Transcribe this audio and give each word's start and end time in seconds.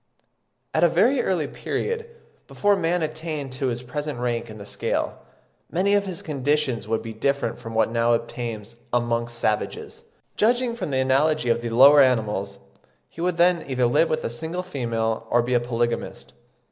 At 0.73 0.83
a 0.83 0.89
very 0.89 1.21
early 1.21 1.45
period, 1.45 2.09
before 2.47 2.75
man 2.75 3.03
attained 3.03 3.51
to 3.51 3.67
his 3.67 3.83
present 3.83 4.17
rank 4.17 4.49
in 4.49 4.57
the 4.57 4.65
scale, 4.65 5.19
many 5.71 5.93
of 5.93 6.07
his 6.07 6.23
conditions 6.23 6.87
would 6.87 7.03
be 7.03 7.13
different 7.13 7.59
from 7.59 7.75
what 7.75 7.91
now 7.91 8.13
obtains 8.13 8.77
amongst 8.91 9.37
savages. 9.37 10.03
Judging 10.35 10.75
from 10.75 10.89
the 10.89 10.97
analogy 10.97 11.49
of 11.49 11.61
the 11.61 11.69
lower 11.69 12.01
animals, 12.01 12.57
he 13.09 13.21
would 13.21 13.37
then 13.37 13.63
either 13.67 13.85
live 13.85 14.09
with 14.09 14.23
a 14.23 14.31
single 14.31 14.63
female, 14.63 15.27
or 15.29 15.43
be 15.43 15.53
a 15.53 15.59
polygamist. 15.59 16.33